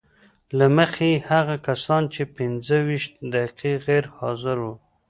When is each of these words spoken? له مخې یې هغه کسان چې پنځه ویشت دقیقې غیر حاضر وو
له 0.57 0.65
مخې 0.77 1.07
یې 1.13 1.23
هغه 1.29 1.55
کسان 1.67 2.03
چې 2.13 2.21
پنځه 2.37 2.77
ویشت 2.87 3.11
دقیقې 3.33 3.73
غیر 3.85 4.05
حاضر 4.17 4.57
وو 4.63 4.73